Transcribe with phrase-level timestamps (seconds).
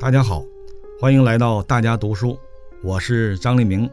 [0.00, 0.42] 大家好，
[0.98, 2.38] 欢迎来到大家读书，
[2.82, 3.88] 我是张立明，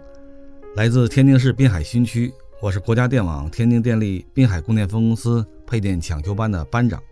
[0.74, 7.04] 来自天津市滨海新区，我是国家电网天津电力滨海供电分公司配电抢修班的班长。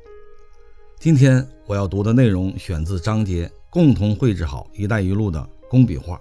[0.98, 6.18] 今天我要读的内容选自章节“共同绘制好‘一带一路’的工笔画”，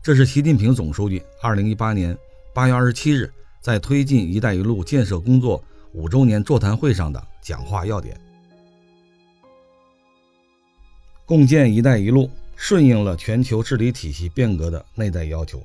[0.00, 2.16] 这是习近平总书记2018年
[2.54, 5.60] 8月27日在推进“一带一路”建设工作
[5.92, 8.16] 五周年座谈会上的讲话要点。
[11.28, 15.62] 共建“一带一路”顺应了全球治理体系变革的内在要求，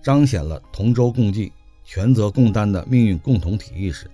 [0.00, 1.52] 彰显了同舟共济、
[1.84, 4.08] 权责共担的命运共同体意识，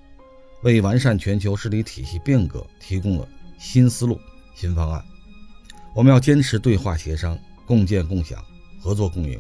[0.63, 3.29] 为完善全球治理体系变革提供了
[3.59, 4.19] 新思路、
[4.55, 5.05] 新方案。
[5.95, 8.43] 我们要坚持对话协商、共建共享、
[8.81, 9.39] 合作共赢、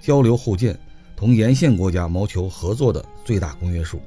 [0.00, 0.74] 交流互鉴，
[1.14, 4.00] 同沿线国家谋求合作的最大公约数，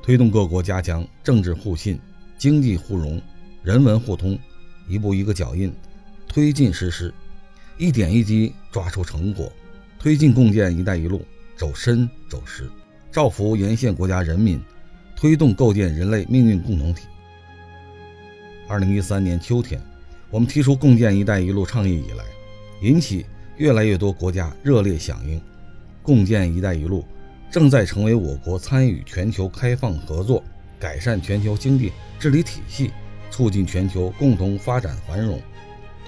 [0.00, 1.98] 推动各国加强政治互信、
[2.38, 3.20] 经济互融、
[3.64, 4.38] 人文互通，
[4.86, 5.74] 一步一个脚印。
[6.28, 7.12] 推进实施，
[7.78, 9.50] 一点一滴抓出成果，
[9.98, 11.24] 推进共建“一带一路”
[11.56, 12.68] 走深走实，
[13.10, 14.62] 造福沿线国家人民，
[15.16, 17.06] 推动构建人类命运共同体。
[18.68, 19.80] 二零一三年秋天，
[20.30, 22.24] 我们提出共建“一带一路”倡议以来，
[22.82, 23.24] 引起
[23.56, 25.40] 越来越多国家热烈响应。
[26.02, 27.04] 共建“一带一路”
[27.50, 30.44] 正在成为我国参与全球开放合作、
[30.78, 32.90] 改善全球经济治理体系、
[33.30, 35.40] 促进全球共同发展繁荣。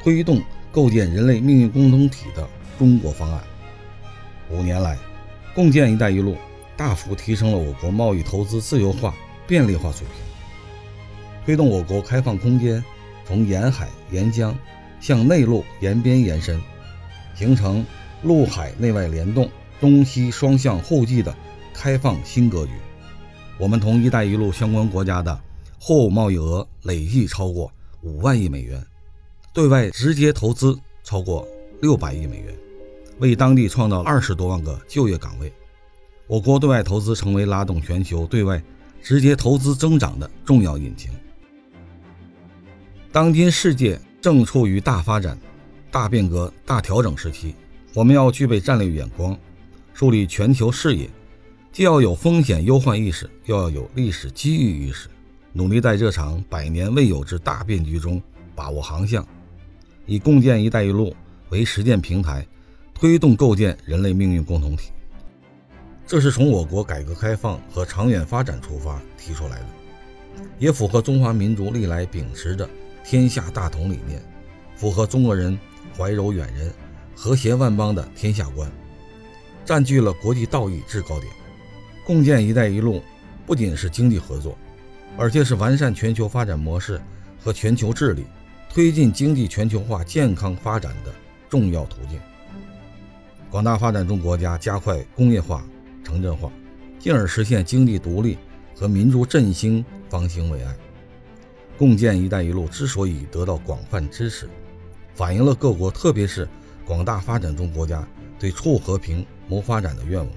[0.03, 2.49] 推动构建人类命运共同体的
[2.79, 3.43] 中国方案。
[4.51, 4.99] 五年来，
[5.55, 6.37] 共建“一带一路”
[6.77, 9.15] 大幅提升了我国贸易投资自由化、
[9.47, 10.17] 便利化水平，
[11.45, 12.83] 推动我国开放空间
[13.27, 14.57] 从沿海沿江
[15.01, 16.61] 向内陆沿边延伸，
[17.35, 17.85] 形成
[18.23, 19.49] 陆海内外联动、
[19.81, 21.35] 东西双向互济的
[21.75, 22.73] 开放新格局。
[23.59, 25.39] 我们同“一带一路”相关国家的
[25.79, 27.71] 货物贸易额累计超过
[28.03, 28.83] 五万亿美元。
[29.53, 31.47] 对外直接投资超过
[31.83, 32.57] 六百亿美元，
[33.19, 35.53] 为当地创造二十多万个就业岗位。
[36.29, 38.63] 我国对外投资成为拉动全球对外
[39.03, 41.11] 直接投资增长的重要引擎。
[43.11, 45.37] 当今世界正处于大发展、
[45.91, 47.57] 大变革、大调整时期，
[47.93, 49.37] 我们要具备战略眼光，
[49.93, 51.11] 树立全球视野，
[51.73, 55.09] 既要有风险忧患意识，又要有历史机遇意识，
[55.53, 58.23] 努力在这场百年未有之大变局中
[58.55, 59.27] 把握航向。
[60.11, 61.15] 以共建“一带一路”
[61.51, 62.45] 为实践平台，
[62.93, 64.91] 推动构建人类命运共同体。
[66.05, 69.67] 这是从我国改革开放和长远发展出发提出来的，
[70.59, 72.69] 也符合中华民族历来秉持的
[73.07, 74.21] “天下大同”理念，
[74.75, 75.57] 符合中国人
[75.97, 76.73] 怀柔远人、
[77.15, 78.69] 和谐万邦的天下观，
[79.65, 81.33] 占据了国际道义制高点。
[82.05, 83.01] 共建“一带一路”
[83.47, 84.59] 不仅是经济合作，
[85.17, 87.01] 而且是完善全球发展模式
[87.39, 88.25] 和全球治理。
[88.73, 91.13] 推进经济全球化健康发展的
[91.49, 92.21] 重要途径。
[93.51, 95.65] 广大发展中国家加快工业化、
[96.05, 96.53] 城镇化，
[97.01, 98.39] 进而实现经济独立
[98.77, 100.73] 和民族振兴方兴未艾。
[101.77, 104.49] 共建“一带一路”之所以得到广泛支持，
[105.15, 106.49] 反映了各国，特别是
[106.87, 108.07] 广大发展中国家
[108.39, 110.29] 对促和平、谋发展的愿望。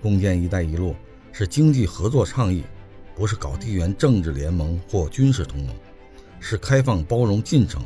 [0.00, 0.94] 共建“一带一路”
[1.32, 2.62] 是经济合作倡议，
[3.16, 5.74] 不是搞地缘政治联盟或军事同盟。
[6.40, 7.82] 是开放包容进程，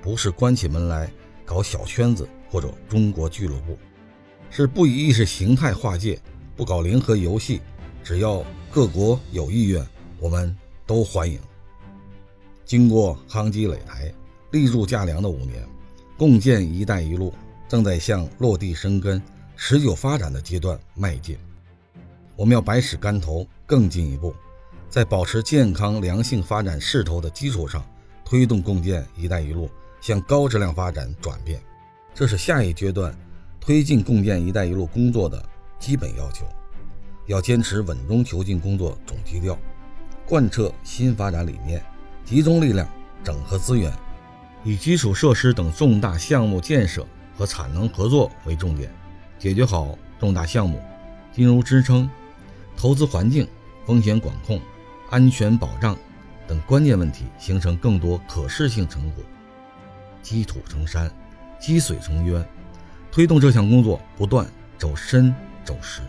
[0.00, 1.10] 不是关起门来
[1.44, 3.78] 搞小圈子或者中国俱乐部，
[4.50, 6.18] 是不以意识形态划界，
[6.56, 7.60] 不搞零和游戏，
[8.02, 9.84] 只要各国有意愿，
[10.18, 10.56] 我们
[10.86, 11.38] 都欢迎。
[12.64, 14.12] 经过夯基垒台、
[14.52, 15.66] 立柱架梁的五年，
[16.16, 17.32] 共建“一带一路”
[17.68, 19.20] 正在向落地生根、
[19.56, 21.36] 持久发展的阶段迈进。
[22.36, 24.34] 我们要百尺竿头，更进一步，
[24.88, 27.84] 在保持健康良性发展势头的基础上。
[28.24, 29.70] 推动共建“一带一路”
[30.00, 31.60] 向高质量发展转变，
[32.14, 33.14] 这是下一阶段
[33.60, 35.44] 推进共建“一带一路”工作的
[35.78, 36.44] 基本要求。
[37.26, 39.58] 要坚持稳中求进工作总基调，
[40.26, 41.82] 贯彻新发展理念，
[42.24, 42.86] 集中力量
[43.22, 43.90] 整合资源，
[44.62, 47.06] 以基础设施等重大项目建设
[47.36, 48.92] 和产能合作为重点，
[49.38, 50.78] 解决好重大项目、
[51.32, 52.10] 金融支撑、
[52.76, 53.48] 投资环境、
[53.86, 54.60] 风险管控、
[55.08, 55.96] 安全保障。
[56.46, 59.24] 等关键问题，形成更多可视性成果，
[60.22, 61.10] 积土成山，
[61.58, 62.46] 积水成渊，
[63.10, 64.46] 推动这项工作不断
[64.76, 66.00] 走深走实。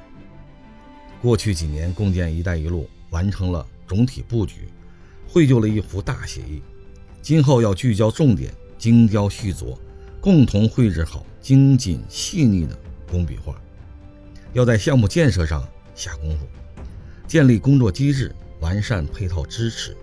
[1.22, 4.70] 过去几年，共建“一带一路”完成了总体布局，
[5.28, 6.62] 绘就了一幅大写意。
[7.22, 9.78] 今后要聚焦重点，精雕细琢，
[10.20, 12.78] 共同绘制好精谨细腻的
[13.10, 13.56] 工笔画。
[14.54, 16.46] 要在项目建设上下功夫，
[17.28, 19.96] 建立工作机制，完善配套支持。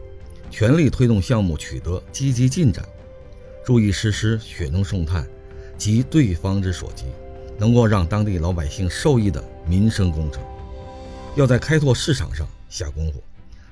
[0.52, 2.84] 全力推动项目取得积极进展，
[3.64, 5.26] 注意实施雪中送炭
[5.78, 7.06] 及对方之所急，
[7.58, 10.42] 能够让当地老百姓受益的民生工程。
[11.36, 13.22] 要在开拓市场上下功夫，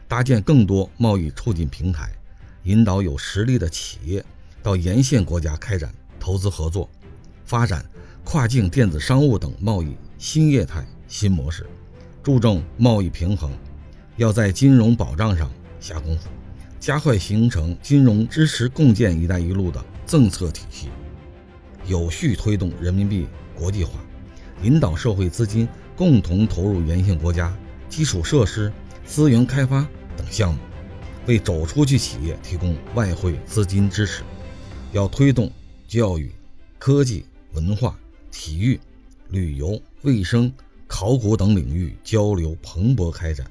[0.09, 2.11] 搭建更多贸易促进平台，
[2.63, 4.25] 引导有实力的企业
[4.63, 6.89] 到沿线国家开展投资合作，
[7.45, 7.85] 发展
[8.25, 11.67] 跨境电子商务等贸易新业态新模式，
[12.23, 13.53] 注重贸易平衡。
[14.17, 16.29] 要在金融保障上下功夫，
[16.81, 20.89] 加快形成金融支持共建“一带一路”的政策体系，
[21.87, 23.93] 有序推动人民币国际化，
[24.63, 25.69] 引导社会资金。
[25.97, 27.55] 共同投入沿线国家
[27.91, 28.73] 基础设施、
[29.05, 29.87] 资源开发
[30.17, 30.59] 等项目，
[31.27, 34.23] 为走出去企业提供外汇资金支持。
[34.93, 35.53] 要推动
[35.87, 36.33] 教育、
[36.79, 37.99] 科技、文化、
[38.31, 38.81] 体育、
[39.29, 40.51] 旅游、卫生、
[40.87, 43.47] 考古等领域交流蓬勃开展。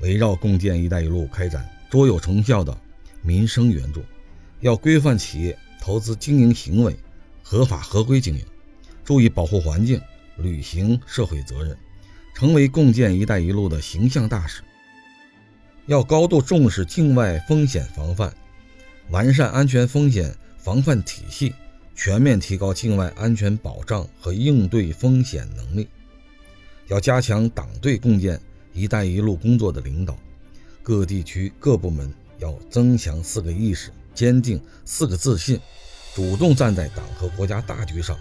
[0.00, 2.76] 围绕共建“一带一路”开展卓有成效的
[3.22, 4.02] 民生援助。
[4.60, 6.96] 要规范企业投资经营行为，
[7.42, 8.44] 合法合规经营，
[9.04, 10.00] 注意保护环境。
[10.40, 11.76] 履行社会责任，
[12.32, 14.62] 成为共建“一带一路”的形象大使。
[15.86, 18.32] 要高度重视境外风险防范，
[19.10, 21.52] 完善安全风险防范体系，
[21.96, 25.88] 全面提高境外安全保障和应对风险能力。
[26.86, 28.40] 要加强党对共建
[28.72, 30.16] “一带一路”工作的领导，
[30.88, 35.60] 各地区各部门要增强四个意识，坚定四个自信，
[36.14, 38.16] 主动站在党和国家大局上。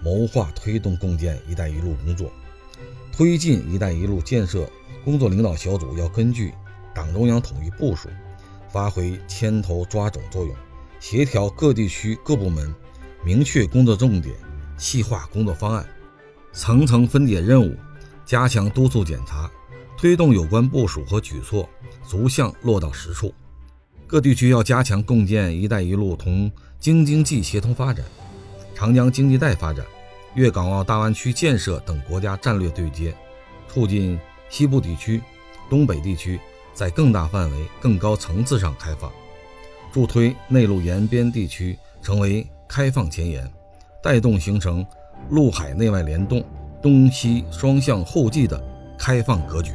[0.00, 2.30] 谋划推动共建“一带一路”工作，
[3.10, 4.70] 推进“一带一路”建设
[5.04, 6.54] 工作领导小组要根据
[6.94, 8.08] 党中央统一部署，
[8.70, 10.54] 发挥牵头抓总作用，
[11.00, 12.72] 协调各地区各部门，
[13.24, 14.36] 明确工作重点，
[14.78, 15.84] 细化工作方案，
[16.52, 17.74] 层层分解任务，
[18.24, 19.50] 加强督促检查，
[20.04, 21.66] 推动有关部署和举措
[22.06, 23.32] 逐项落到实处。
[24.06, 28.04] 各地区要加强共建“一带一路”同京津冀协同发展、
[28.74, 29.82] 长江经济带发展。
[30.34, 33.14] 粤港澳大湾区建设等国家战略对接，
[33.66, 34.20] 促进
[34.50, 35.22] 西部地区、
[35.70, 36.38] 东北地区
[36.74, 39.10] 在更大范围、更高层次上开放，
[39.90, 43.50] 助推内陆沿边地区成为开放前沿，
[44.02, 44.84] 带动形成
[45.30, 46.44] 陆海内外联动、
[46.82, 48.62] 东西双向互济的
[48.98, 49.72] 开放格局。